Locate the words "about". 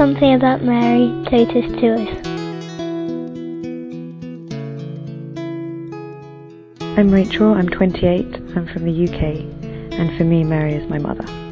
0.32-0.62